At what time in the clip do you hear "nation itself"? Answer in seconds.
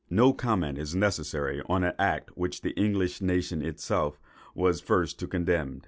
3.21-4.19